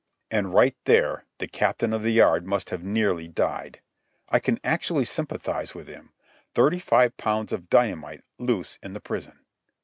[0.31, 3.81] And right there the Captain of the Yard must have nearly died.
[4.29, 9.37] I can actually sympathize with him—thirty five pounds of dynamite loose in the prison.